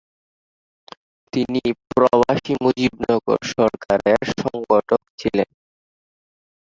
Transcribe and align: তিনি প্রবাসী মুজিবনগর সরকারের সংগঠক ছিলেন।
তিনি 1.33 1.61
প্রবাসী 1.89 2.53
মুজিবনগর 2.63 3.39
সরকারের 3.53 4.21
সংগঠক 4.33 5.01
ছিলেন। 5.19 5.49